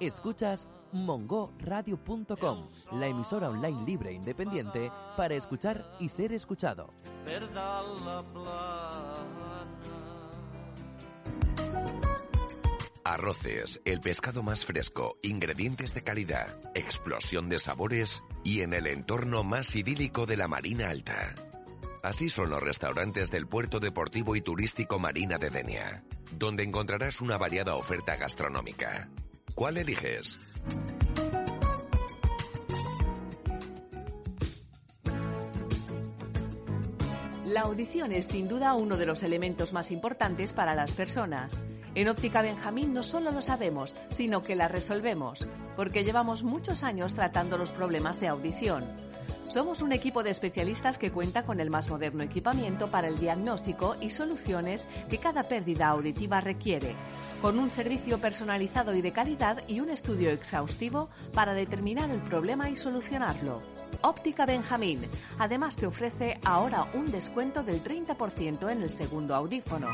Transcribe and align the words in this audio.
Escuchas 0.00 0.68
mongoradio.com, 0.92 2.68
la 2.92 3.06
emisora 3.06 3.50
online 3.50 3.84
libre 3.84 4.10
e 4.10 4.14
independiente 4.14 4.90
para 5.16 5.34
escuchar 5.34 5.96
y 5.98 6.08
ser 6.08 6.32
escuchado. 6.32 6.92
Arroces, 13.04 13.80
el 13.84 14.00
pescado 14.00 14.42
más 14.42 14.64
fresco, 14.64 15.18
ingredientes 15.22 15.94
de 15.94 16.02
calidad, 16.02 16.58
explosión 16.74 17.48
de 17.48 17.58
sabores 17.58 18.22
y 18.42 18.60
en 18.60 18.72
el 18.72 18.86
entorno 18.86 19.44
más 19.44 19.76
idílico 19.76 20.26
de 20.26 20.36
la 20.36 20.48
Marina 20.48 20.90
Alta. 20.90 21.34
Así 22.04 22.28
son 22.28 22.50
los 22.50 22.62
restaurantes 22.62 23.30
del 23.30 23.46
puerto 23.46 23.80
deportivo 23.80 24.36
y 24.36 24.42
turístico 24.42 24.98
Marina 24.98 25.38
de 25.38 25.48
Denia, 25.48 26.04
donde 26.32 26.62
encontrarás 26.62 27.22
una 27.22 27.38
variada 27.38 27.76
oferta 27.76 28.14
gastronómica. 28.16 29.08
¿Cuál 29.54 29.78
eliges? 29.78 30.38
La 37.46 37.62
audición 37.62 38.12
es 38.12 38.26
sin 38.26 38.48
duda 38.48 38.74
uno 38.74 38.98
de 38.98 39.06
los 39.06 39.22
elementos 39.22 39.72
más 39.72 39.90
importantes 39.90 40.52
para 40.52 40.74
las 40.74 40.92
personas. 40.92 41.54
En 41.94 42.08
Óptica 42.08 42.42
Benjamín 42.42 42.92
no 42.92 43.02
solo 43.02 43.30
lo 43.30 43.40
sabemos, 43.40 43.96
sino 44.10 44.42
que 44.42 44.56
la 44.56 44.68
resolvemos, 44.68 45.48
porque 45.74 46.04
llevamos 46.04 46.42
muchos 46.42 46.82
años 46.82 47.14
tratando 47.14 47.56
los 47.56 47.70
problemas 47.70 48.20
de 48.20 48.28
audición. 48.28 49.03
Somos 49.48 49.82
un 49.82 49.92
equipo 49.92 50.22
de 50.22 50.30
especialistas 50.30 50.98
que 50.98 51.12
cuenta 51.12 51.44
con 51.44 51.60
el 51.60 51.70
más 51.70 51.88
moderno 51.88 52.22
equipamiento 52.22 52.90
para 52.90 53.08
el 53.08 53.18
diagnóstico 53.18 53.96
y 54.00 54.10
soluciones 54.10 54.86
que 55.08 55.18
cada 55.18 55.44
pérdida 55.44 55.88
auditiva 55.88 56.40
requiere, 56.40 56.96
con 57.40 57.58
un 57.58 57.70
servicio 57.70 58.18
personalizado 58.18 58.94
y 58.94 59.02
de 59.02 59.12
calidad 59.12 59.62
y 59.68 59.80
un 59.80 59.90
estudio 59.90 60.30
exhaustivo 60.30 61.08
para 61.32 61.54
determinar 61.54 62.10
el 62.10 62.20
problema 62.22 62.68
y 62.70 62.76
solucionarlo. 62.76 63.73
Óptica 64.04 64.44
Benjamín. 64.44 65.08
Además 65.38 65.76
te 65.76 65.86
ofrece 65.86 66.38
ahora 66.44 66.90
un 66.92 67.10
descuento 67.10 67.62
del 67.62 67.82
30% 67.82 68.70
en 68.70 68.82
el 68.82 68.90
segundo 68.90 69.34
audífono. 69.34 69.88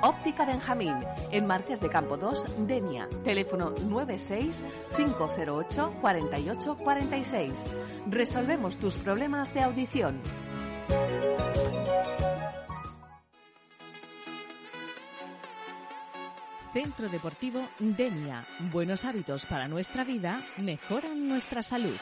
Óptica 0.00 0.46
Benjamín, 0.46 0.94
en 1.30 1.46
Marqués 1.46 1.78
de 1.78 1.90
Campo 1.90 2.16
2, 2.16 2.66
Denia. 2.66 3.06
Teléfono 3.22 3.74
96 3.86 4.64
508 4.96 5.92
48 6.00 6.76
46. 6.78 7.64
Resolvemos 8.08 8.78
tus 8.78 8.94
problemas 8.94 9.52
de 9.52 9.60
audición. 9.60 10.18
Centro 16.72 17.10
Deportivo 17.10 17.60
Denia. 17.78 18.42
Buenos 18.72 19.04
hábitos 19.04 19.44
para 19.44 19.68
nuestra 19.68 20.04
vida 20.04 20.40
mejoran 20.56 21.28
nuestra 21.28 21.62
salud. 21.62 21.98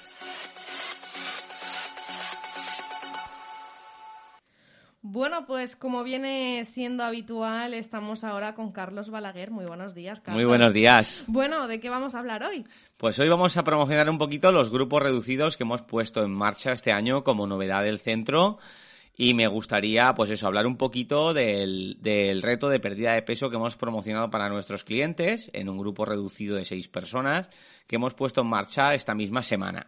Bueno, 5.11 5.47
pues 5.47 5.75
como 5.75 6.05
viene 6.05 6.67
siendo 6.67 7.03
habitual, 7.03 7.73
estamos 7.73 8.25
ahora 8.25 8.55
con 8.55 8.73
Carlos 8.73 9.09
Balaguer. 9.09 9.51
Muy 9.51 9.64
buenos 9.64 9.95
días, 9.95 10.20
Carlos. 10.20 10.39
Muy 10.39 10.47
buenos 10.47 10.75
días. 10.75 11.25
Bueno, 11.28 11.67
¿de 11.67 11.81
qué 11.81 11.89
vamos 11.89 12.14
a 12.14 12.19
hablar 12.19 12.42
hoy? 12.42 12.67
Pues 12.98 13.19
hoy 13.19 13.27
vamos 13.27 13.56
a 13.56 13.64
promocionar 13.64 14.11
un 14.11 14.19
poquito 14.19 14.53
los 14.53 14.69
grupos 14.69 15.03
reducidos 15.03 15.56
que 15.56 15.62
hemos 15.62 15.81
puesto 15.81 16.23
en 16.23 16.31
marcha 16.31 16.73
este 16.73 16.92
año 16.92 17.25
como 17.25 17.47
novedad 17.47 17.84
del 17.84 18.01
centro. 18.01 18.59
Y 19.17 19.33
me 19.33 19.48
gustaría, 19.48 20.14
pues 20.14 20.29
eso, 20.29 20.47
hablar 20.47 20.67
un 20.67 20.77
poquito 20.77 21.33
del, 21.33 21.97
del 22.03 22.42
reto 22.42 22.69
de 22.69 22.79
pérdida 22.79 23.14
de 23.14 23.23
peso 23.23 23.48
que 23.48 23.56
hemos 23.56 23.77
promocionado 23.77 24.29
para 24.29 24.51
nuestros 24.51 24.84
clientes 24.84 25.51
en 25.55 25.70
un 25.70 25.79
grupo 25.79 26.05
reducido 26.05 26.56
de 26.56 26.67
seis 26.67 26.86
personas 26.86 27.48
que 27.86 27.97
hemos 27.97 28.12
puesto 28.12 28.42
en 28.42 28.48
marcha 28.48 28.92
esta 28.92 29.14
misma 29.14 29.42
semana. 29.42 29.86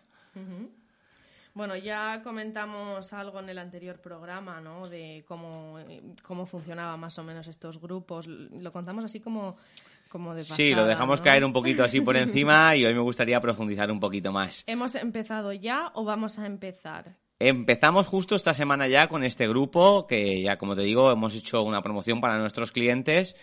Bueno, 1.54 1.76
ya 1.76 2.20
comentamos 2.22 3.12
algo 3.12 3.40
en 3.40 3.48
el 3.48 3.58
anterior 3.58 4.00
programa, 4.00 4.60
¿no? 4.60 4.88
De 4.88 5.24
cómo, 5.26 5.78
cómo 6.22 6.46
funcionaban 6.46 7.00
más 7.00 7.18
o 7.18 7.24
menos 7.24 7.48
estos 7.48 7.80
grupos. 7.80 8.26
Lo 8.26 8.72
contamos 8.72 9.04
así 9.04 9.20
como, 9.20 9.56
como 10.08 10.34
de 10.34 10.42
pasada, 10.42 10.56
Sí, 10.56 10.74
lo 10.74 10.86
dejamos 10.86 11.20
¿no? 11.20 11.24
caer 11.24 11.44
un 11.44 11.52
poquito 11.52 11.82
así 11.82 12.00
por 12.00 12.16
encima 12.16 12.76
y 12.76 12.84
hoy 12.84 12.94
me 12.94 13.00
gustaría 13.00 13.40
profundizar 13.40 13.90
un 13.90 13.98
poquito 13.98 14.32
más. 14.32 14.62
¿Hemos 14.66 14.94
empezado 14.94 15.52
ya 15.52 15.90
o 15.94 16.04
vamos 16.04 16.38
a 16.38 16.46
empezar? 16.46 17.16
Empezamos 17.40 18.06
justo 18.06 18.36
esta 18.36 18.52
semana 18.52 18.86
ya 18.86 19.08
con 19.08 19.24
este 19.24 19.48
grupo 19.48 20.06
que 20.06 20.42
ya, 20.42 20.58
como 20.58 20.76
te 20.76 20.82
digo, 20.82 21.10
hemos 21.10 21.34
hecho 21.34 21.62
una 21.62 21.82
promoción 21.82 22.20
para 22.20 22.38
nuestros 22.38 22.70
clientes 22.70 23.34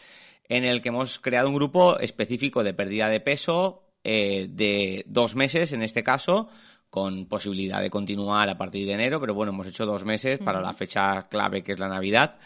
en 0.48 0.64
el 0.64 0.82
que 0.82 0.90
hemos 0.90 1.20
creado 1.20 1.50
un 1.50 1.56
grupo 1.56 2.00
específico 2.00 2.64
de 2.64 2.74
pérdida 2.74 3.10
de 3.10 3.20
peso 3.20 3.84
eh, 4.04 4.48
de 4.50 5.04
dos 5.08 5.36
meses 5.36 5.74
en 5.74 5.82
este 5.82 6.04
caso 6.04 6.48
con 6.90 7.28
posibilidad 7.28 7.82
de 7.82 7.90
continuar 7.90 8.50
a 8.50 8.58
partir 8.58 8.88
de 8.88 8.94
enero, 8.94 9.20
pero 9.20 9.34
bueno, 9.34 9.52
hemos 9.52 9.68
hecho 9.68 9.86
dos 9.86 10.06
meses 10.06 10.40
para 10.40 10.62
la 10.62 10.74
fecha 10.74 11.28
clave 11.30 11.64
que 11.64 11.74
es 11.74 11.80
la 11.80 11.90
Navidad. 11.90 12.38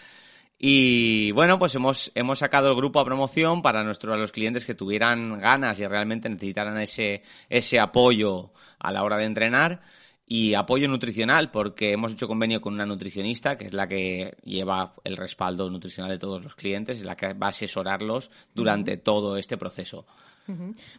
Y 0.64 1.32
bueno, 1.32 1.58
pues 1.58 1.74
hemos, 1.74 2.12
hemos 2.14 2.38
sacado 2.38 2.70
el 2.70 2.76
grupo 2.76 3.00
a 3.00 3.06
promoción 3.06 3.64
para 3.64 3.84
nuestros, 3.84 4.20
los 4.20 4.32
clientes 4.32 4.64
que 4.64 4.76
tuvieran 4.76 5.40
ganas 5.40 5.80
y 5.80 5.88
realmente 5.88 6.30
necesitaran 6.30 6.78
ese, 6.78 7.24
ese 7.50 7.80
apoyo 7.80 8.52
a 8.78 8.92
la 8.92 9.04
hora 9.04 9.18
de 9.18 9.26
entrenar 9.26 9.82
y 10.24 10.54
apoyo 10.54 10.88
nutricional 10.88 11.50
porque 11.52 11.92
hemos 11.92 12.12
hecho 12.14 12.28
convenio 12.28 12.62
con 12.62 12.76
una 12.76 12.86
nutricionista 12.86 13.58
que 13.58 13.66
es 13.66 13.74
la 13.74 13.88
que 13.88 14.38
lleva 14.44 14.94
el 15.04 15.18
respaldo 15.18 15.70
nutricional 15.70 16.12
de 16.12 16.20
todos 16.20 16.44
los 16.44 16.56
clientes 16.56 17.00
y 17.00 17.04
la 17.04 17.18
que 17.18 17.34
va 17.34 17.48
a 17.48 17.50
asesorarlos 17.50 18.30
durante 18.54 18.98
todo 18.98 19.38
este 19.38 19.58
proceso. 19.58 20.06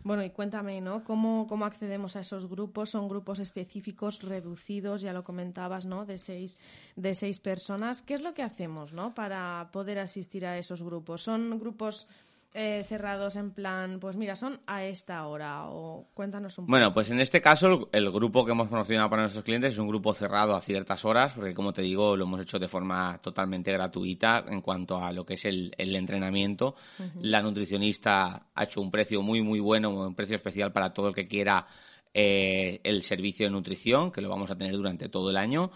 Bueno, 0.02 0.24
y 0.24 0.30
cuéntame, 0.30 0.80
¿no? 0.80 1.04
¿Cómo, 1.04 1.46
¿Cómo 1.48 1.64
accedemos 1.64 2.16
a 2.16 2.20
esos 2.20 2.48
grupos? 2.48 2.90
Son 2.90 3.08
grupos 3.08 3.38
específicos, 3.38 4.22
reducidos, 4.22 5.02
ya 5.02 5.12
lo 5.12 5.24
comentabas, 5.24 5.84
¿no? 5.86 6.04
De 6.06 6.18
seis, 6.18 6.58
de 6.96 7.14
seis 7.14 7.38
personas. 7.38 8.02
¿Qué 8.02 8.14
es 8.14 8.22
lo 8.22 8.34
que 8.34 8.42
hacemos, 8.42 8.92
¿no? 8.92 9.14
Para 9.14 9.70
poder 9.72 9.98
asistir 9.98 10.46
a 10.46 10.58
esos 10.58 10.82
grupos. 10.82 11.22
¿Son 11.22 11.58
grupos 11.58 12.08
eh, 12.54 12.84
cerrados 12.86 13.36
en 13.36 13.52
plan, 13.52 13.98
pues 13.98 14.16
mira, 14.16 14.36
son 14.36 14.60
a 14.66 14.84
esta 14.84 15.26
hora? 15.26 15.68
O 15.68 16.08
cuéntanos 16.14 16.58
un 16.58 16.66
poco. 16.66 16.70
Bueno, 16.70 16.92
pues 16.92 17.10
en 17.10 17.20
este 17.20 17.40
caso 17.40 17.88
el, 17.92 18.10
grupo 18.10 18.44
que 18.44 18.52
hemos 18.52 18.68
promocionado 18.68 19.08
para 19.08 19.22
nuestros 19.22 19.44
clientes 19.44 19.72
es 19.72 19.78
un 19.78 19.88
grupo 19.88 20.12
cerrado 20.12 20.54
a 20.54 20.60
ciertas 20.60 21.04
horas, 21.04 21.32
porque 21.34 21.54
como 21.54 21.72
te 21.72 21.82
digo, 21.82 22.16
lo 22.16 22.24
hemos 22.24 22.40
hecho 22.42 22.58
de 22.58 22.68
forma 22.68 23.18
totalmente 23.22 23.72
gratuita 23.72 24.44
en 24.48 24.60
cuanto 24.60 24.98
a 24.98 25.12
lo 25.12 25.24
que 25.24 25.34
es 25.34 25.44
el, 25.46 25.74
el 25.78 25.96
entrenamiento. 25.96 26.74
La 27.20 27.42
nutricionista 27.42 28.48
ha 28.54 28.64
hecho 28.64 28.80
un 28.80 28.90
precio 28.90 29.22
muy, 29.22 29.42
muy 29.42 29.60
bueno, 29.60 29.90
un 29.90 30.14
precio 30.14 30.36
especial 30.36 30.72
para 30.72 30.92
todo 30.92 31.08
el 31.08 31.14
que 31.14 31.26
quiera 31.26 31.66
eh, 32.14 32.80
el 32.84 33.02
servicio 33.02 33.46
de 33.46 33.52
nutrición, 33.52 34.12
que 34.12 34.20
lo 34.20 34.28
vamos 34.28 34.50
a 34.50 34.56
tener 34.56 34.74
durante 34.74 35.08
todo 35.08 35.30
el 35.30 35.38
año. 35.38 35.70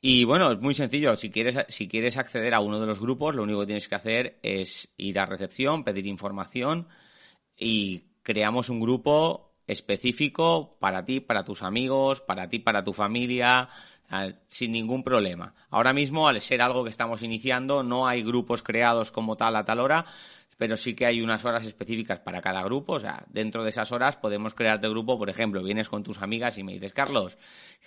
Y 0.00 0.24
bueno, 0.24 0.52
es 0.52 0.60
muy 0.60 0.74
sencillo. 0.74 1.16
Si 1.16 1.30
quieres, 1.30 1.66
si 1.68 1.88
quieres 1.88 2.16
acceder 2.16 2.54
a 2.54 2.60
uno 2.60 2.78
de 2.80 2.86
los 2.86 3.00
grupos, 3.00 3.34
lo 3.34 3.42
único 3.42 3.60
que 3.60 3.66
tienes 3.66 3.88
que 3.88 3.94
hacer 3.96 4.38
es 4.42 4.88
ir 4.96 5.18
a 5.18 5.26
recepción, 5.26 5.82
pedir 5.82 6.06
información 6.06 6.88
y 7.56 8.04
creamos 8.22 8.68
un 8.68 8.80
grupo 8.80 9.54
específico 9.66 10.76
para 10.78 11.04
ti, 11.04 11.20
para 11.20 11.44
tus 11.44 11.62
amigos, 11.62 12.20
para 12.20 12.48
ti, 12.48 12.60
para 12.60 12.84
tu 12.84 12.92
familia, 12.92 13.68
sin 14.48 14.72
ningún 14.72 15.02
problema. 15.02 15.54
Ahora 15.70 15.92
mismo, 15.92 16.28
al 16.28 16.40
ser 16.40 16.62
algo 16.62 16.84
que 16.84 16.90
estamos 16.90 17.22
iniciando, 17.22 17.82
no 17.82 18.06
hay 18.06 18.22
grupos 18.22 18.62
creados 18.62 19.10
como 19.10 19.36
tal 19.36 19.56
a 19.56 19.64
tal 19.64 19.80
hora, 19.80 20.06
pero 20.58 20.76
sí 20.76 20.94
que 20.94 21.06
hay 21.06 21.22
unas 21.22 21.44
horas 21.44 21.64
específicas 21.64 22.18
para 22.18 22.42
cada 22.42 22.62
grupo. 22.64 22.94
O 22.94 22.98
sea, 22.98 23.24
dentro 23.28 23.62
de 23.62 23.70
esas 23.70 23.90
horas 23.92 24.16
podemos 24.16 24.54
crearte 24.54 24.88
grupo, 24.88 25.16
por 25.16 25.30
ejemplo, 25.30 25.62
vienes 25.62 25.88
con 25.88 26.02
tus 26.02 26.20
amigas 26.20 26.58
y 26.58 26.64
me 26.64 26.72
dices, 26.74 26.92
Carlos, 26.92 27.38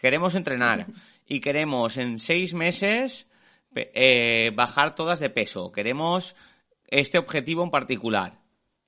queremos 0.02 0.34
entrenar 0.34 0.88
y 1.28 1.42
queremos 1.42 1.98
en 1.98 2.20
seis 2.20 2.54
meses 2.54 3.28
eh, 3.76 4.52
bajar 4.56 4.96
todas 4.96 5.20
de 5.20 5.30
peso. 5.30 5.72
Queremos 5.72 6.36
este 6.88 7.20
objetivo 7.20 7.64
en 7.64 7.72
particular. 7.72 8.40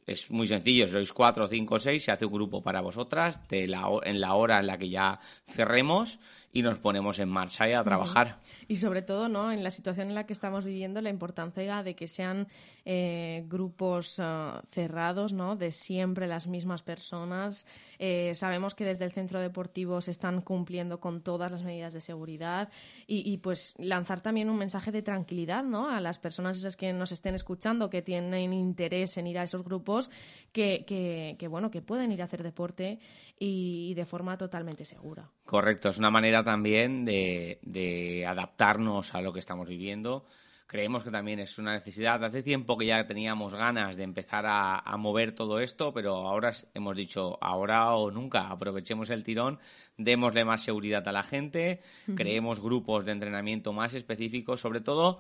Es 0.06 0.30
muy 0.30 0.48
sencillo, 0.48 0.88
sois 0.88 1.14
cuatro, 1.14 1.48
cinco, 1.48 1.80
seis, 1.80 2.04
se 2.04 2.12
hace 2.12 2.26
un 2.26 2.34
grupo 2.34 2.62
para 2.62 2.82
vosotras 2.82 3.40
de 3.48 3.68
la, 3.68 3.88
en 4.04 4.20
la 4.20 4.34
hora 4.34 4.60
en 4.60 4.68
la 4.68 4.78
que 4.78 4.90
ya 4.90 5.20
cerremos 5.48 6.20
y 6.52 6.62
nos 6.62 6.78
ponemos 6.78 7.20
en 7.20 7.30
marcha 7.30 7.70
y 7.70 7.74
a 7.74 7.84
trabajar. 7.84 8.40
Y 8.74 8.76
sobre 8.78 9.04
todo, 9.04 9.30
¿no? 9.30 9.52
En 9.52 9.64
la 9.64 9.70
situación 9.70 10.08
en 10.08 10.16
la 10.16 10.26
que 10.26 10.34
estamos 10.34 10.66
viviendo, 10.66 11.00
la 11.00 11.12
importancia 11.12 11.84
de 11.84 11.96
que 11.96 12.08
sean 12.08 12.48
eh, 12.86 13.46
grupos 13.48 14.16
ah, 14.18 14.64
cerrados, 14.72 15.32
¿no? 15.32 15.56
De 15.56 15.70
siempre 15.70 16.26
las 16.26 16.48
mismas 16.48 16.82
personas. 16.82 17.68
Eh, 18.00 18.34
sabemos 18.34 18.74
que 18.74 18.84
desde 18.84 19.06
el 19.06 19.12
centro 19.12 19.40
deportivo 19.40 20.02
se 20.02 20.10
están 20.10 20.42
cumpliendo 20.42 21.00
con 21.00 21.22
todas 21.22 21.52
las 21.52 21.62
medidas 21.62 21.94
de 21.94 22.02
seguridad 22.02 22.70
y, 23.06 23.32
y, 23.32 23.38
pues 23.38 23.76
lanzar 23.78 24.22
también 24.22 24.50
un 24.50 24.58
mensaje 24.58 24.92
de 24.92 25.04
tranquilidad, 25.04 25.64
¿no? 25.64 25.88
A 25.92 26.02
las 26.02 26.18
personas 26.18 26.58
esas 26.58 26.76
que 26.76 26.92
nos 26.94 27.12
estén 27.12 27.36
escuchando, 27.36 27.92
que 27.92 28.02
tienen 28.02 28.54
interés 28.54 29.18
en 29.18 29.28
ir 29.28 29.38
a 29.38 29.44
esos 29.44 29.64
grupos, 29.64 30.10
que, 30.52 30.84
que, 30.88 31.36
que, 31.38 31.48
bueno, 31.48 31.70
que 31.70 31.84
pueden 31.84 32.12
ir 32.12 32.24
a 32.24 32.26
hacer 32.26 32.42
deporte 32.42 32.98
y, 33.38 33.92
y 33.92 33.94
de 33.94 34.06
forma 34.06 34.36
totalmente 34.36 34.84
segura. 34.84 35.30
Correcto, 35.46 35.90
es 35.90 36.00
una 36.00 36.10
manera 36.10 36.44
también 36.44 37.06
de, 37.06 37.60
de 37.62 38.26
adaptarnos 38.64 39.14
a 39.14 39.22
lo 39.22 39.34
que 39.34 39.40
estamos 39.40 39.68
viviendo. 39.68 40.26
creemos 40.66 41.04
que 41.04 41.12
también 41.12 41.40
es 41.40 41.60
una 41.60 41.74
necesidad. 41.74 42.24
Hace 42.24 42.42
tiempo 42.42 42.78
que 42.78 42.88
ya 42.88 43.06
teníamos 43.06 43.54
ganas 43.54 43.96
de 43.96 44.04
empezar 44.04 44.46
a, 44.48 44.98
mover 44.98 45.36
todo 45.36 45.60
esto, 45.60 45.94
pero 45.94 46.28
ahora 46.28 46.52
hemos 46.74 46.96
dicho 46.96 47.38
ahora 47.42 47.94
o 47.96 48.10
nunca. 48.10 48.48
Aprovechemos 48.50 49.10
el 49.10 49.24
tirón, 49.24 49.60
démosle 49.98 50.46
más 50.46 50.64
seguridad 50.64 51.08
a 51.08 51.12
la 51.12 51.24
gente, 51.24 51.82
creemos 52.16 52.60
grupos 52.60 53.06
de 53.06 53.12
entrenamiento 53.12 53.72
más 53.72 53.94
específicos, 53.94 54.62
sobre 54.62 54.82
todo 54.82 55.20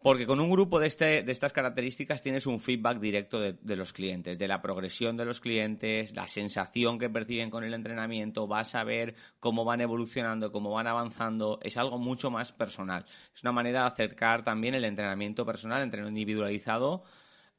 porque 0.00 0.26
con 0.26 0.40
un 0.40 0.50
grupo 0.50 0.78
de, 0.78 0.86
este, 0.86 1.22
de 1.22 1.32
estas 1.32 1.52
características 1.52 2.22
tienes 2.22 2.46
un 2.46 2.60
feedback 2.60 3.00
directo 3.00 3.40
de, 3.40 3.54
de, 3.60 3.76
los 3.76 3.92
clientes, 3.92 4.38
de 4.38 4.48
la 4.48 4.62
progresión 4.62 5.16
de 5.16 5.24
los 5.24 5.40
clientes, 5.40 6.14
la 6.14 6.28
sensación 6.28 6.98
que 6.98 7.10
perciben 7.10 7.50
con 7.50 7.64
el 7.64 7.74
entrenamiento, 7.74 8.46
vas 8.46 8.74
a 8.74 8.84
ver 8.84 9.16
cómo 9.40 9.64
van 9.64 9.80
evolucionando, 9.80 10.52
cómo 10.52 10.70
van 10.70 10.86
avanzando, 10.86 11.58
es 11.62 11.76
algo 11.76 11.98
mucho 11.98 12.30
más 12.30 12.52
personal. 12.52 13.06
Es 13.34 13.42
una 13.42 13.52
manera 13.52 13.80
de 13.80 13.86
acercar 13.88 14.44
también 14.44 14.74
el 14.74 14.84
entrenamiento 14.84 15.44
personal, 15.44 15.82
entrenamiento 15.82 16.20
individualizado, 16.20 17.02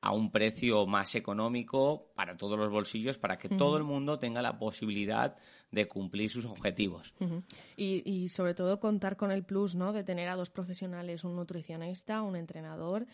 a 0.01 0.13
un 0.13 0.31
precio 0.31 0.85
más 0.85 1.13
económico 1.15 2.11
para 2.15 2.37
todos 2.37 2.57
los 2.57 2.69
bolsillos, 2.69 3.17
para 3.17 3.37
que 3.37 3.49
todo 3.49 3.77
el 3.77 3.83
mundo 3.83 4.17
tenga 4.17 4.41
la 4.41 4.57
posibilidad 4.57 5.35
de 5.71 5.87
cumplir 5.87 6.29
sus 6.29 6.45
objetivos. 6.45 7.13
y, 7.75 8.29
sobre 8.29 8.53
todo 8.53 8.79
contar 8.79 9.17
con 9.17 9.31
el 9.31 9.43
plus 9.43 9.75
¿no? 9.75 9.91
de 9.91 10.03
tener 10.03 10.29
a 10.29 10.35
dos 10.35 10.49
profesionales, 10.49 11.23
un 11.23 11.35
nutricionista, 11.35 12.21
un 12.21 12.35
entrenador, 12.35 13.07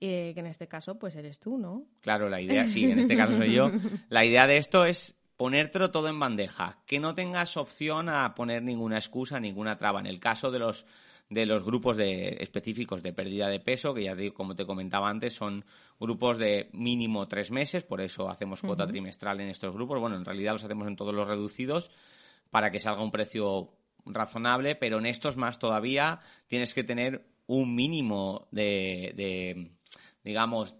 eh, 0.00 0.32
que 0.32 0.40
en 0.40 0.46
este 0.46 0.66
caso 0.66 0.98
pues 0.98 1.14
eres 1.14 1.38
tú, 1.38 1.58
¿no? 1.58 1.84
Claro, 2.00 2.28
la 2.28 2.40
idea, 2.40 2.66
sí, 2.66 2.84
en 2.84 3.00
este 3.00 3.16
caso 3.16 3.36
soy 3.36 3.52
yo. 3.52 3.70
La 4.08 4.24
idea 4.24 4.46
de 4.46 4.56
esto 4.56 4.86
es 4.86 5.14
ponértelo 5.36 5.90
todo 5.90 6.08
en 6.08 6.18
bandeja, 6.18 6.78
que 6.86 7.00
no 7.00 7.14
tengas 7.14 7.56
opción 7.56 8.08
a 8.08 8.34
poner 8.34 8.62
ninguna 8.62 8.96
excusa, 8.96 9.40
ninguna 9.40 9.76
traba. 9.76 10.00
En 10.00 10.06
el 10.06 10.20
caso 10.20 10.50
de 10.50 10.58
los 10.58 10.86
de 11.30 11.46
los 11.46 11.64
grupos 11.64 11.96
de, 11.96 12.38
específicos 12.40 13.02
de 13.02 13.12
pérdida 13.12 13.48
de 13.48 13.60
peso, 13.60 13.94
que 13.94 14.02
ya 14.02 14.16
como 14.34 14.56
te 14.56 14.66
comentaba 14.66 15.08
antes, 15.08 15.32
son 15.32 15.64
grupos 15.98 16.38
de 16.38 16.68
mínimo 16.72 17.28
tres 17.28 17.52
meses, 17.52 17.84
por 17.84 18.00
eso 18.00 18.28
hacemos 18.28 18.60
cuota 18.60 18.86
trimestral 18.86 19.40
en 19.40 19.48
estos 19.48 19.72
grupos. 19.72 20.00
Bueno, 20.00 20.16
en 20.16 20.24
realidad 20.24 20.52
los 20.52 20.64
hacemos 20.64 20.88
en 20.88 20.96
todos 20.96 21.14
los 21.14 21.28
reducidos 21.28 21.90
para 22.50 22.72
que 22.72 22.80
salga 22.80 23.02
un 23.02 23.12
precio 23.12 23.70
razonable, 24.04 24.74
pero 24.74 24.98
en 24.98 25.06
estos 25.06 25.36
más 25.36 25.60
todavía 25.60 26.18
tienes 26.48 26.74
que 26.74 26.82
tener 26.82 27.24
un 27.46 27.76
mínimo 27.76 28.48
de, 28.50 29.12
de 29.14 29.70
digamos, 30.24 30.74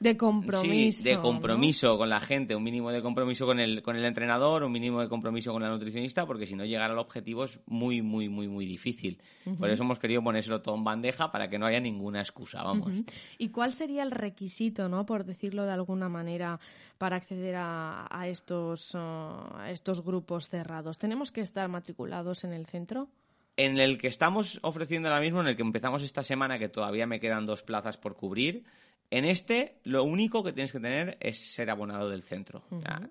de 0.00 0.16
compromiso. 0.16 1.02
Sí, 1.02 1.08
de 1.08 1.18
compromiso 1.18 1.96
con 1.98 2.08
la 2.08 2.20
gente, 2.20 2.56
un 2.56 2.62
mínimo 2.62 2.90
de 2.90 3.02
compromiso 3.02 3.46
con 3.46 3.60
el, 3.60 3.82
con 3.82 3.96
el 3.96 4.04
entrenador, 4.04 4.64
un 4.64 4.72
mínimo 4.72 5.00
de 5.00 5.08
compromiso 5.08 5.52
con 5.52 5.62
la 5.62 5.68
nutricionista, 5.68 6.26
porque 6.26 6.46
si 6.46 6.56
no 6.56 6.64
llegar 6.64 6.90
al 6.90 6.98
objetivo 6.98 7.44
es 7.44 7.60
muy, 7.66 8.00
muy, 8.00 8.28
muy, 8.28 8.48
muy 8.48 8.66
difícil. 8.66 9.20
Por 9.58 9.70
eso 9.70 9.82
hemos 9.82 9.98
querido 9.98 10.22
ponérselo 10.22 10.62
todo 10.62 10.74
en 10.74 10.84
bandeja 10.84 11.30
para 11.30 11.48
que 11.48 11.58
no 11.58 11.66
haya 11.66 11.80
ninguna 11.80 12.20
excusa, 12.20 12.62
vamos. 12.62 12.90
¿Y 13.38 13.50
cuál 13.50 13.74
sería 13.74 14.02
el 14.02 14.10
requisito, 14.10 14.88
no, 14.88 15.04
por 15.04 15.24
decirlo 15.24 15.64
de 15.64 15.72
alguna 15.72 16.08
manera, 16.08 16.58
para 16.96 17.16
acceder 17.16 17.56
a, 17.56 18.08
a 18.10 18.26
estos, 18.26 18.94
uh, 18.94 18.98
a 18.98 19.70
estos 19.70 20.02
grupos 20.02 20.48
cerrados? 20.48 20.98
¿Tenemos 20.98 21.30
que 21.30 21.42
estar 21.42 21.68
matriculados 21.68 22.44
en 22.44 22.54
el 22.54 22.66
centro? 22.66 23.08
En 23.56 23.78
el 23.78 23.98
que 23.98 24.08
estamos 24.08 24.58
ofreciendo 24.62 25.10
ahora 25.10 25.20
mismo, 25.20 25.42
en 25.42 25.48
el 25.48 25.56
que 25.56 25.62
empezamos 25.62 26.02
esta 26.02 26.22
semana, 26.22 26.58
que 26.58 26.70
todavía 26.70 27.06
me 27.06 27.20
quedan 27.20 27.44
dos 27.44 27.62
plazas 27.62 27.98
por 27.98 28.16
cubrir, 28.16 28.64
en 29.10 29.24
este, 29.24 29.80
lo 29.82 30.04
único 30.04 30.44
que 30.44 30.52
tienes 30.52 30.72
que 30.72 30.78
tener 30.78 31.16
es 31.20 31.38
ser 31.52 31.68
abonado 31.70 32.08
del 32.08 32.22
centro. 32.22 32.62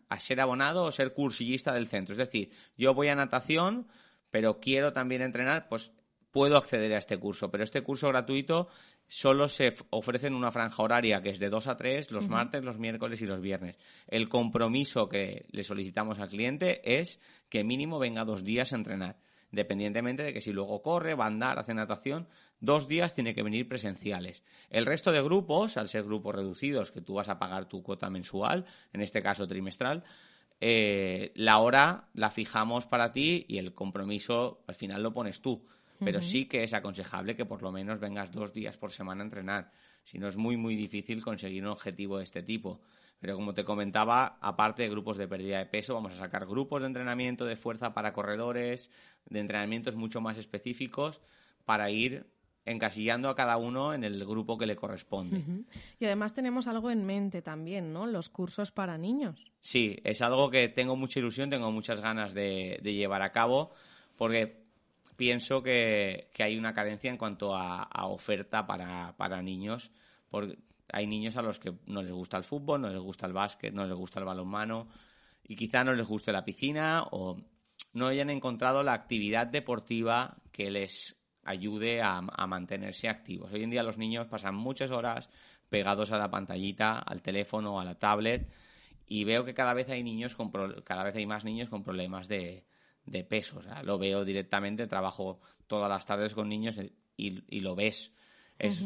A 0.08 0.20
ser 0.20 0.40
abonado 0.40 0.86
o 0.86 0.92
ser 0.92 1.14
cursillista 1.14 1.74
del 1.74 1.88
centro. 1.88 2.14
Es 2.14 2.18
decir, 2.18 2.52
yo 2.78 2.94
voy 2.94 3.10
a 3.10 3.16
natación, 3.16 3.88
pero 4.32 4.60
quiero 4.60 4.94
también 4.94 5.22
entrenar, 5.22 5.68
pues 5.68 5.92
puedo 6.32 6.58
acceder 6.58 6.94
a 6.94 7.00
este 7.00 7.18
curso. 7.18 7.52
Pero 7.52 7.64
este 7.64 7.82
curso 7.82 8.08
gratuito 8.08 8.70
solo 9.08 9.50
se 9.50 9.76
ofrece 9.90 10.28
en 10.28 10.36
una 10.36 10.52
franja 10.52 10.82
horaria 10.84 11.22
que 11.22 11.32
es 11.32 11.40
de 11.40 11.50
2 11.50 11.68
a 11.68 11.76
3 11.76 12.12
los 12.12 12.30
martes, 12.30 12.64
los 12.64 12.78
miércoles 12.78 13.22
y 13.22 13.26
los 13.26 13.42
viernes. 13.42 13.78
El 14.08 14.30
compromiso 14.30 15.10
que 15.10 15.48
le 15.52 15.64
solicitamos 15.64 16.20
al 16.20 16.30
cliente 16.30 16.82
es 17.02 17.20
que 17.50 17.64
mínimo 17.64 18.00
venga 18.00 18.24
dos 18.24 18.44
días 18.44 18.72
a 18.72 18.78
entrenar. 18.78 19.18
Independientemente 19.52 20.24
de 20.24 20.34
que 20.34 20.42
si 20.42 20.52
luego 20.52 20.82
corre, 20.82 21.16
va 21.16 21.26
a 21.26 21.28
andar, 21.28 21.58
hace 21.58 21.74
natación, 21.74 22.28
dos 22.60 22.88
días 22.88 23.16
tiene 23.16 23.34
que 23.34 23.44
venir 23.44 23.68
presenciales. 23.68 24.44
El 24.70 24.86
resto 24.86 25.12
de 25.12 25.22
grupos, 25.22 25.78
al 25.78 25.90
ser 25.90 26.04
grupos 26.04 26.36
reducidos, 26.36 26.92
que 26.92 27.02
tú 27.02 27.16
vas 27.16 27.30
a 27.30 27.40
pagar 27.40 27.66
tu 27.68 27.82
cuota 27.82 28.10
mensual, 28.10 28.66
en 28.94 29.02
este 29.02 29.22
caso 29.24 29.48
trimestral, 29.48 30.04
eh, 30.62 31.32
la 31.36 31.60
hora 31.60 32.10
la 32.14 32.30
fijamos 32.30 32.86
para 32.86 33.12
ti 33.12 33.46
y 33.48 33.58
el 33.58 33.74
compromiso 33.74 34.62
al 34.68 34.76
final 34.76 35.02
lo 35.02 35.14
pones 35.14 35.42
tú. 35.42 35.66
Pero 36.02 36.22
sí 36.22 36.46
que 36.46 36.64
es 36.64 36.74
aconsejable 36.74 37.36
que 37.36 37.44
por 37.44 37.62
lo 37.62 37.74
menos 37.74 38.00
vengas 38.00 38.32
dos 38.32 38.54
días 38.54 38.78
por 38.78 38.94
semana 38.94 39.22
a 39.22 39.26
entrenar. 39.26 39.72
Si 40.06 40.18
no 40.18 40.30
es 40.30 40.38
muy, 40.38 40.56
muy 40.56 40.78
difícil 40.78 41.22
conseguir 41.22 41.62
un 41.64 41.72
objetivo 41.72 42.20
de 42.20 42.24
este 42.24 42.42
tipo. 42.42 42.80
Pero 43.20 43.36
como 43.36 43.54
te 43.54 43.66
comentaba, 43.66 44.38
aparte 44.42 44.84
de 44.84 44.90
grupos 44.90 45.18
de 45.18 45.28
pérdida 45.28 45.60
de 45.60 45.66
peso, 45.66 45.94
vamos 45.94 46.14
a 46.14 46.20
sacar 46.20 46.46
grupos 46.46 46.82
de 46.82 46.88
entrenamiento 46.88 47.46
de 47.46 47.58
fuerza 47.58 47.94
para 47.94 48.14
corredores, 48.14 48.90
de 49.26 49.40
entrenamientos 49.40 49.96
mucho 49.96 50.22
más 50.22 50.38
específicos 50.38 51.22
para 51.66 51.92
ir 51.92 52.26
encasillando 52.66 53.30
a 53.30 53.36
cada 53.36 53.58
uno 53.58 53.94
en 53.94 54.04
el 54.04 54.24
grupo 54.26 54.58
que 54.58 54.66
le 54.66 54.76
corresponde. 54.76 55.44
Y 56.00 56.06
además 56.06 56.34
tenemos 56.34 56.68
algo 56.68 56.92
en 56.92 57.06
mente 57.06 57.42
también, 57.42 57.92
¿no? 57.92 58.06
Los 58.06 58.30
cursos 58.30 58.72
para 58.72 58.98
niños. 58.98 59.52
Sí, 59.62 60.00
es 60.04 60.22
algo 60.22 60.50
que 60.50 60.70
tengo 60.70 60.96
mucha 60.96 61.20
ilusión, 61.20 61.50
tengo 61.50 61.72
muchas 61.72 62.00
ganas 62.00 62.34
de, 62.34 62.80
llevar 62.84 63.22
a 63.22 63.32
cabo, 63.32 63.72
porque 64.18 64.64
pienso 65.16 65.64
que, 65.64 66.30
hay 66.38 66.58
una 66.58 66.74
carencia 66.74 67.10
en 67.10 67.18
cuanto 67.18 67.56
a, 67.56 67.88
oferta 68.06 68.66
para, 68.68 69.14
para 69.18 69.42
niños. 69.42 69.92
Porque 70.30 70.60
hay 70.92 71.08
niños 71.08 71.38
a 71.38 71.42
los 71.42 71.60
que 71.60 71.74
no 71.88 72.02
les 72.02 72.12
gusta 72.12 72.38
el 72.38 72.44
fútbol, 72.44 72.82
no 72.82 72.90
les 72.90 73.02
gusta 73.02 73.26
el 73.26 73.34
básquet, 73.34 73.74
no 73.74 73.86
les 73.86 73.96
gusta 73.96 74.20
el 74.20 74.26
balonmano 74.26 74.88
y 75.44 75.56
quizá 75.56 75.84
no 75.84 75.94
les 75.94 76.08
guste 76.08 76.32
la 76.32 76.44
piscina 76.44 77.04
o 77.12 77.38
no 77.94 78.08
hayan 78.08 78.30
encontrado 78.30 78.84
la 78.84 78.94
actividad 78.94 79.48
deportiva 79.48 80.38
que 80.52 80.70
les 80.70 81.18
ayude 81.44 82.02
a, 82.02 82.22
mantenerse 82.22 83.10
activos. 83.10 83.52
Hoy 83.52 83.64
en 83.64 83.72
día 83.72 83.84
los 83.84 83.98
niños 83.98 84.28
pasan 84.28 84.56
muchas 84.56 84.92
horas 84.92 85.30
pegados 85.70 86.12
a 86.12 86.18
la 86.18 86.30
pantallita, 86.30 87.00
al 87.00 87.22
teléfono, 87.22 87.76
o 87.76 87.80
a 87.80 87.86
la 87.86 87.96
tablet 87.96 88.52
y 89.08 89.24
veo 89.24 89.44
que 89.44 89.56
cada 89.56 89.74
vez 89.74 89.90
hay 89.90 90.04
niños 90.04 90.36
con 90.36 90.52
cada 90.84 91.04
vez 91.04 91.16
hay 91.16 91.26
más 91.26 91.44
niños 91.44 91.70
con 91.70 91.84
problemas 91.84 92.28
de, 92.28 92.66
de 93.06 93.24
peso. 93.24 93.62
lo 93.84 93.98
veo 93.98 94.24
directamente, 94.24 94.88
trabajo 94.88 95.40
todas 95.68 95.90
las 95.90 96.06
tardes 96.06 96.34
con 96.34 96.48
niños 96.48 96.76
y, 97.18 97.60
lo 97.60 97.76
ves. 97.76 98.12
Es, 98.58 98.86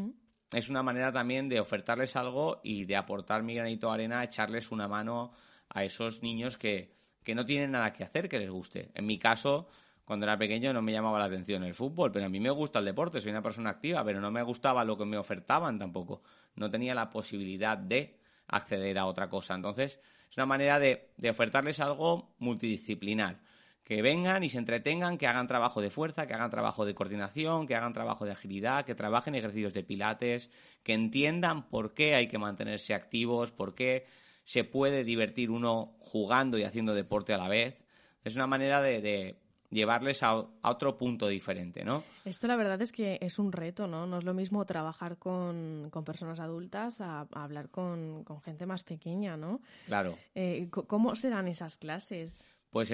es 0.53 0.69
una 0.69 0.83
manera 0.83 1.11
también 1.11 1.49
de 1.49 1.59
ofertarles 1.59 2.15
algo 2.15 2.61
y 2.63 2.85
de 2.85 2.95
aportar 2.95 3.43
mi 3.43 3.55
granito 3.55 3.87
de 3.87 3.93
arena, 3.93 4.23
echarles 4.23 4.71
una 4.71 4.87
mano 4.87 5.31
a 5.69 5.83
esos 5.83 6.21
niños 6.21 6.57
que, 6.57 6.95
que 7.23 7.35
no 7.35 7.45
tienen 7.45 7.71
nada 7.71 7.91
que 7.93 8.03
hacer 8.03 8.29
que 8.29 8.39
les 8.39 8.49
guste. 8.49 8.91
En 8.93 9.05
mi 9.05 9.17
caso, 9.17 9.67
cuando 10.05 10.25
era 10.25 10.37
pequeño 10.37 10.73
no 10.73 10.81
me 10.81 10.91
llamaba 10.91 11.19
la 11.19 11.25
atención 11.25 11.63
el 11.63 11.73
fútbol, 11.73 12.11
pero 12.11 12.25
a 12.25 12.29
mí 12.29 12.39
me 12.39 12.51
gusta 12.51 12.79
el 12.79 12.85
deporte, 12.85 13.19
soy 13.19 13.31
una 13.31 13.41
persona 13.41 13.71
activa, 13.71 14.03
pero 14.03 14.21
no 14.21 14.31
me 14.31 14.43
gustaba 14.43 14.85
lo 14.85 14.97
que 14.97 15.05
me 15.05 15.17
ofertaban 15.17 15.79
tampoco. 15.79 16.21
No 16.55 16.69
tenía 16.69 16.93
la 16.93 17.09
posibilidad 17.09 17.77
de 17.77 18.19
acceder 18.47 18.99
a 18.99 19.05
otra 19.05 19.29
cosa. 19.29 19.55
Entonces, 19.55 19.99
es 20.29 20.37
una 20.37 20.45
manera 20.45 20.77
de, 20.79 21.09
de 21.17 21.29
ofertarles 21.29 21.79
algo 21.79 22.35
multidisciplinar 22.37 23.39
que 23.83 24.01
vengan 24.01 24.43
y 24.43 24.49
se 24.49 24.57
entretengan, 24.57 25.17
que 25.17 25.27
hagan 25.27 25.47
trabajo 25.47 25.81
de 25.81 25.89
fuerza, 25.89 26.25
que 26.25 26.33
hagan 26.33 26.49
trabajo 26.49 26.85
de 26.85 26.95
coordinación, 26.95 27.67
que 27.67 27.75
hagan 27.75 27.93
trabajo 27.93 28.25
de 28.25 28.31
agilidad, 28.31 28.85
que 28.85 28.95
trabajen 28.95 29.35
ejercicios 29.35 29.73
de 29.73 29.83
pilates, 29.83 30.49
que 30.83 30.93
entiendan 30.93 31.69
por 31.69 31.93
qué 31.93 32.15
hay 32.15 32.27
que 32.27 32.37
mantenerse 32.37 32.93
activos, 32.93 33.51
por 33.51 33.75
qué 33.75 34.05
se 34.43 34.63
puede 34.63 35.03
divertir 35.03 35.49
uno 35.49 35.95
jugando 35.99 36.57
y 36.57 36.63
haciendo 36.63 36.93
deporte 36.93 37.33
a 37.33 37.37
la 37.37 37.49
vez. 37.49 37.81
Es 38.23 38.35
una 38.35 38.47
manera 38.47 38.81
de, 38.81 39.35
llevarles 39.69 40.23
a, 40.23 40.35
otro 40.35 40.97
punto 40.97 41.27
diferente, 41.27 41.83
¿no? 41.83 42.03
Esto 42.23 42.47
la 42.47 42.55
verdad 42.55 42.81
es 42.81 42.93
que 42.93 43.17
es 43.19 43.37
un 43.37 43.51
reto, 43.51 43.87
¿no? 43.87 44.05
No 44.07 44.19
es 44.19 44.23
lo 44.23 44.33
mismo 44.33 44.63
trabajar 44.65 45.17
con, 45.17 45.89
personas 46.05 46.39
adultas 46.39 47.01
a, 47.01 47.27
hablar 47.33 47.69
con, 47.69 48.23
gente 48.45 48.65
más 48.65 48.83
pequeña, 48.83 49.35
¿no? 49.35 49.59
Claro. 49.87 50.17
Eh, 50.35 50.69
¿Cómo 50.69 51.15
serán 51.15 51.49
esas 51.49 51.77
clases? 51.77 52.47
Pues 52.73 52.91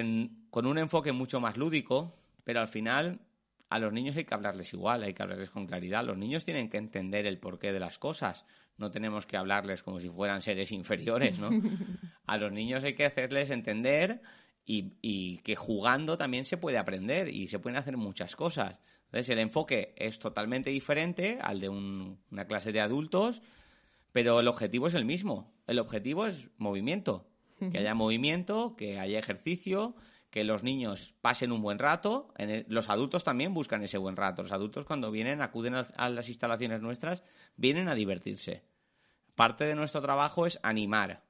con 0.50 0.66
un 0.66 0.78
enfoque 0.78 1.14
mucho 1.14 1.40
más 1.40 1.56
lúdico, 1.56 2.14
pero 2.44 2.60
al 2.60 2.68
final 2.68 3.22
a 3.70 3.80
los 3.80 3.94
niños 3.94 4.18
hay 4.18 4.26
que 4.26 4.34
hablarles 4.34 4.74
igual, 4.74 5.04
hay 5.04 5.14
que 5.14 5.24
hablarles 5.24 5.52
con 5.52 5.68
claridad. 5.68 6.04
Los 6.04 6.18
niños 6.18 6.44
tienen 6.44 6.70
que 6.70 6.76
entender 6.76 7.26
el 7.26 7.40
porqué 7.40 7.72
de 7.72 7.80
las 7.80 7.98
cosas. 7.98 8.46
No 8.78 8.92
tenemos 8.92 9.26
que 9.26 9.38
hablarles 9.38 9.82
como 9.82 10.02
si 10.02 10.10
fueran 10.10 10.42
seres 10.42 10.74
inferiores, 10.74 11.40
¿no? 11.40 11.50
A 12.26 12.38
los 12.38 12.52
niños 12.52 12.84
hay 12.84 12.94
que 12.94 13.06
hacerles 13.06 13.52
entender 13.52 14.22
y, 14.66 15.38
que 15.38 15.56
jugando 15.56 16.18
también 16.18 16.44
se 16.44 16.58
puede 16.58 16.78
aprender 16.78 17.30
y 17.30 17.48
se 17.48 17.60
pueden 17.60 17.78
hacer 17.78 17.96
muchas 17.96 18.36
cosas. 18.36 18.80
Entonces 19.06 19.30
el 19.30 19.40
enfoque 19.40 19.94
es 19.96 20.20
totalmente 20.20 20.72
diferente 20.72 21.40
al 21.42 21.62
de 21.62 21.70
una 21.70 22.46
clase 22.48 22.74
de 22.74 22.82
adultos, 22.82 23.42
pero 24.12 24.42
el 24.42 24.50
objetivo 24.50 24.88
es 24.88 24.94
el 24.94 25.06
mismo. 25.06 25.54
El 25.68 25.80
objetivo 25.80 26.26
es 26.26 26.50
movimiento 26.58 27.30
que 27.60 27.78
haya 27.78 27.94
movimiento, 27.94 28.76
que 28.76 29.00
haya 29.00 29.20
ejercicio, 29.20 29.96
que 30.30 30.44
los 30.44 30.64
niños 30.64 31.16
pasen 31.22 31.52
un 31.52 31.62
buen 31.62 31.80
rato, 31.80 32.34
los 32.68 32.90
adultos 32.90 33.24
también 33.24 33.54
buscan 33.54 33.84
ese 33.84 33.98
buen 33.98 34.16
rato. 34.16 34.44
Los 34.44 34.52
adultos 34.52 34.86
cuando 34.86 35.12
vienen, 35.12 35.42
acuden 35.42 35.76
a, 35.76 36.10
las 36.10 36.28
instalaciones 36.28 36.82
nuestras, 36.82 37.24
vienen 37.56 37.90
a 37.90 37.96
divertirse. 37.96 38.64
Parte 39.36 39.66
de 39.66 39.76
nuestro 39.76 40.02
trabajo 40.02 40.46
es 40.46 40.60
animar, 40.64 41.24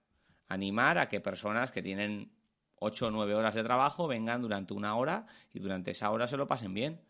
animar 0.47 0.97
a 0.97 1.07
que 1.07 1.21
personas 1.21 1.71
que 1.71 1.81
tienen 1.81 2.31
ocho 2.75 3.07
o 3.07 3.11
nueve 3.11 3.35
horas 3.35 3.55
de 3.55 3.63
trabajo 3.63 4.07
vengan 4.07 4.41
durante 4.41 4.73
una 4.73 4.95
hora 4.95 5.27
y 5.53 5.59
durante 5.59 5.91
esa 5.91 6.11
hora 6.11 6.27
se 6.27 6.37
lo 6.37 6.47
pasen 6.47 6.73
bien. 6.73 7.01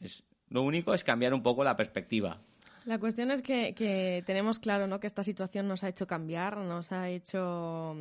es, 0.00 0.24
lo 0.48 0.62
único 0.62 0.94
es 0.94 1.04
cambiar 1.04 1.32
un 1.32 1.42
poco 1.42 1.62
la 1.62 1.76
perspectiva. 1.76 2.40
La 2.84 2.98
cuestión 2.98 3.30
es 3.30 3.42
que, 3.42 4.22
tenemos 4.26 4.58
claro 4.58 4.86
¿no? 4.86 5.00
que 5.00 5.06
esta 5.06 5.22
situación 5.22 5.68
nos 5.68 5.84
ha 5.84 5.88
hecho 5.88 6.06
cambiar, 6.06 6.56
nos 6.58 6.92
ha 6.92 7.08
hecho 7.08 7.94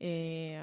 eh, 0.00 0.62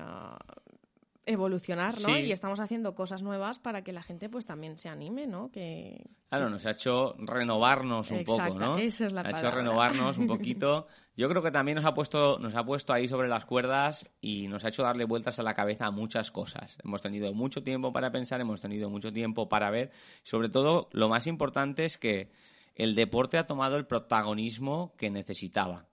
evolucionar, 1.25 1.99
¿no? 2.01 2.17
Y 2.17 2.31
estamos 2.31 2.59
haciendo 2.59 2.95
cosas 2.95 3.21
nuevas 3.21 3.59
para 3.59 3.83
que 3.83 3.91
la 3.93 4.01
gente 4.01 4.29
pues 4.29 4.45
también 4.45 4.77
se 4.77 4.89
anime, 4.89 5.27
¿no? 5.27 5.51
Que, 5.51 6.09
claro, 6.29 6.49
nos 6.49 6.65
ha 6.65 6.71
hecho 6.71 7.15
renovarnos 7.19 8.09
un 8.11 8.23
poco, 8.23 8.57
¿no? 8.57 8.77
Esa 8.77 9.05
es 9.05 9.13
la 9.13 9.21
ha 9.21 9.29
hecho 9.29 9.51
renovarnos 9.51 10.17
un 10.17 10.27
poquito. 10.27 10.87
Yo 11.15 11.29
creo 11.29 11.43
que 11.43 11.51
también 11.51 11.75
nos 11.75 11.85
ha 11.85 11.93
puesto 11.93 12.39
nos 12.39 12.55
ha 12.55 12.63
puesto 12.63 12.93
ahí 12.93 13.07
sobre 13.07 13.27
las 13.27 13.45
cuerdas 13.45 14.09
y 14.19 14.47
nos 14.47 14.65
ha 14.65 14.69
hecho 14.69 14.83
darle 14.83 15.05
vueltas 15.05 15.39
a 15.39 15.43
la 15.43 15.53
cabeza 15.53 15.85
a 15.85 15.91
muchas 15.91 16.31
cosas. 16.31 16.77
Hemos 16.83 17.01
tenido 17.01 17.33
mucho 17.33 17.63
tiempo 17.63 17.93
para 17.93 18.11
pensar, 18.11 18.41
hemos 18.41 18.61
tenido 18.61 18.89
mucho 18.89 19.13
tiempo 19.13 19.47
para 19.47 19.69
ver, 19.69 19.91
sobre 20.23 20.49
todo 20.49 20.89
lo 20.91 21.09
más 21.09 21.27
importante 21.27 21.85
es 21.85 21.97
que 21.97 22.31
el 22.75 22.95
deporte 22.95 23.37
ha 23.37 23.47
tomado 23.47 23.77
el 23.77 23.85
protagonismo 23.85 24.93
que 24.97 25.09
necesitaba. 25.09 25.87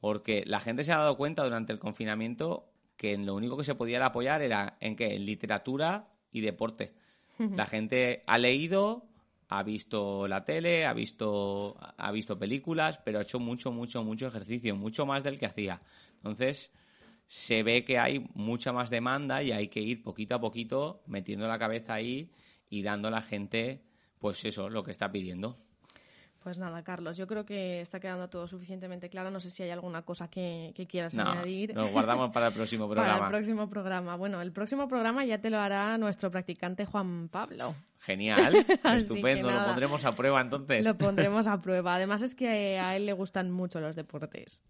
Porque 0.00 0.44
la 0.46 0.60
gente 0.60 0.84
se 0.84 0.92
ha 0.92 0.98
dado 0.98 1.16
cuenta 1.16 1.44
durante 1.44 1.72
el 1.72 1.78
confinamiento 1.78 2.70
que 2.96 3.16
lo 3.16 3.34
único 3.34 3.56
que 3.56 3.64
se 3.64 3.74
podía 3.74 4.04
apoyar 4.04 4.42
era 4.42 4.76
en 4.80 4.96
qué, 4.96 5.14
en 5.14 5.24
literatura 5.24 6.08
y 6.30 6.40
deporte. 6.40 6.94
La 7.38 7.64
gente 7.64 8.22
ha 8.26 8.36
leído, 8.36 9.08
ha 9.48 9.62
visto 9.62 10.28
la 10.28 10.44
tele, 10.44 10.84
ha 10.84 10.92
visto, 10.92 11.78
ha 11.78 12.12
visto 12.12 12.38
películas, 12.38 13.00
pero 13.02 13.18
ha 13.18 13.22
hecho 13.22 13.40
mucho, 13.40 13.72
mucho, 13.72 14.04
mucho 14.04 14.26
ejercicio, 14.26 14.76
mucho 14.76 15.06
más 15.06 15.24
del 15.24 15.38
que 15.38 15.46
hacía. 15.46 15.80
Entonces, 16.16 16.70
se 17.26 17.62
ve 17.62 17.84
que 17.84 17.98
hay 17.98 18.28
mucha 18.34 18.72
más 18.72 18.90
demanda 18.90 19.42
y 19.42 19.52
hay 19.52 19.68
que 19.68 19.80
ir 19.80 20.02
poquito 20.02 20.34
a 20.34 20.40
poquito 20.40 21.02
metiendo 21.06 21.48
la 21.48 21.58
cabeza 21.58 21.94
ahí 21.94 22.30
y 22.68 22.82
dando 22.82 23.08
a 23.08 23.10
la 23.10 23.22
gente, 23.22 23.82
pues 24.18 24.44
eso, 24.44 24.68
lo 24.68 24.84
que 24.84 24.90
está 24.90 25.10
pidiendo. 25.10 25.56
Pues 26.42 26.56
nada, 26.56 26.82
Carlos, 26.82 27.18
yo 27.18 27.26
creo 27.26 27.44
que 27.44 27.82
está 27.82 28.00
quedando 28.00 28.28
todo 28.28 28.46
suficientemente 28.46 29.10
claro. 29.10 29.30
No 29.30 29.40
sé 29.40 29.50
si 29.50 29.62
hay 29.62 29.70
alguna 29.70 30.02
cosa 30.02 30.28
que, 30.28 30.72
quieras 30.88 31.16
añadir. 31.18 31.74
Nos 31.74 31.90
guardamos 31.90 32.30
para 32.30 32.46
el 32.46 32.54
próximo 32.54 32.86
programa. 32.86 33.12
para 33.18 33.26
el 33.26 33.30
próximo 33.30 33.68
programa. 33.68 34.16
Bueno, 34.16 34.40
el 34.40 34.50
próximo 34.50 34.88
programa 34.88 35.24
ya 35.26 35.38
te 35.38 35.50
lo 35.50 35.58
hará 35.58 35.98
nuestro 35.98 36.30
practicante 36.30 36.86
Juan 36.86 37.28
Pablo. 37.28 37.74
Genial, 37.98 38.54
estupendo. 38.96 39.50
Lo 39.50 39.66
pondremos 39.66 40.04
a 40.06 40.14
prueba 40.14 40.40
entonces. 40.40 40.86
Lo 40.86 40.96
pondremos 40.96 41.46
a 41.46 41.60
prueba. 41.60 41.96
Además 41.96 42.22
es 42.22 42.34
que 42.34 42.78
a 42.78 42.96
él 42.96 43.04
le 43.04 43.12
gustan 43.12 43.50
mucho 43.50 43.78
los 43.80 43.94
deportes. 43.94 44.62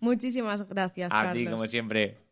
Muchísimas 0.00 0.68
gracias, 0.68 1.10
Carlos. 1.10 1.30
A 1.30 1.34
ti, 1.34 1.46
como 1.46 1.66
siempre. 1.68 2.29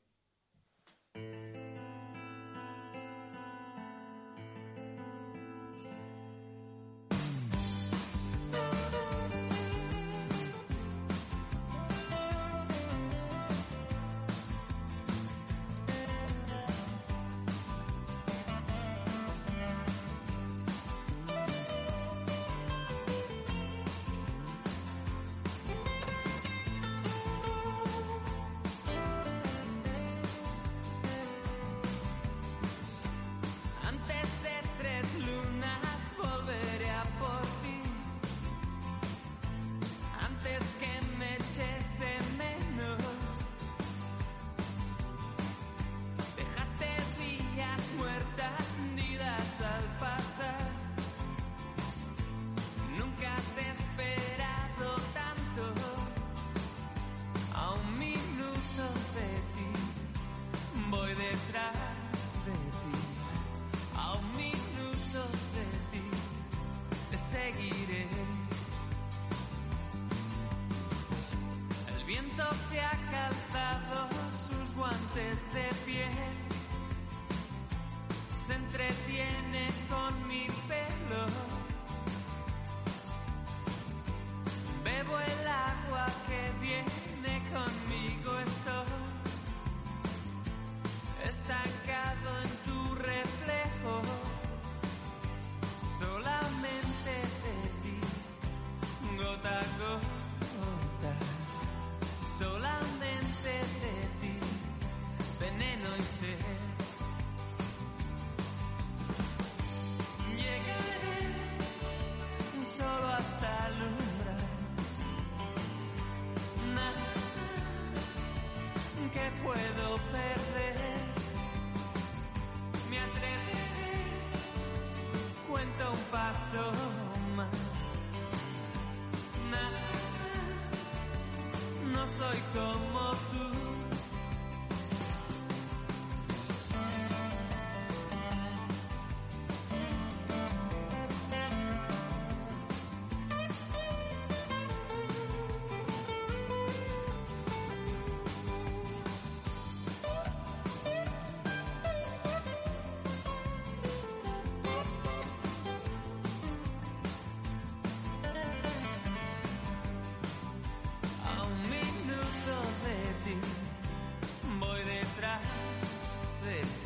Soy 132.58 132.66
como 132.66 132.78
tú. 132.78 132.87